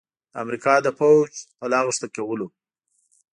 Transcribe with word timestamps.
د 0.31 0.33
امریکا 0.43 0.73
د 0.81 0.87
پوځ 0.99 1.31
په 1.57 1.65
لاغښتلي 1.71 2.09
کولو 2.15 2.47